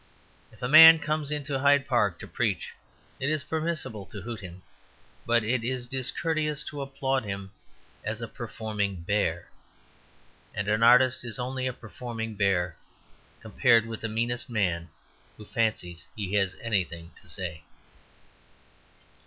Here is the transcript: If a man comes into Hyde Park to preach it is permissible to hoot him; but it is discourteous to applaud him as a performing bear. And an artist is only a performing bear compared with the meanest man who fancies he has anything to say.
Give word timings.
If 0.51 0.63
a 0.63 0.67
man 0.67 0.97
comes 0.97 1.29
into 1.29 1.59
Hyde 1.59 1.87
Park 1.87 2.17
to 2.21 2.27
preach 2.27 2.73
it 3.19 3.29
is 3.29 3.43
permissible 3.43 4.03
to 4.07 4.21
hoot 4.23 4.39
him; 4.39 4.63
but 5.27 5.43
it 5.43 5.63
is 5.63 5.85
discourteous 5.85 6.63
to 6.69 6.81
applaud 6.81 7.23
him 7.23 7.51
as 8.03 8.19
a 8.19 8.27
performing 8.27 9.01
bear. 9.03 9.51
And 10.55 10.67
an 10.67 10.81
artist 10.81 11.23
is 11.23 11.37
only 11.37 11.67
a 11.67 11.71
performing 11.71 12.33
bear 12.33 12.77
compared 13.41 13.85
with 13.85 13.99
the 14.01 14.07
meanest 14.09 14.49
man 14.49 14.89
who 15.37 15.45
fancies 15.45 16.07
he 16.15 16.33
has 16.33 16.55
anything 16.63 17.11
to 17.17 17.29
say. 17.29 17.63